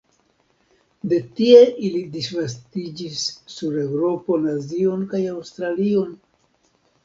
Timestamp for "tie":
1.39-1.59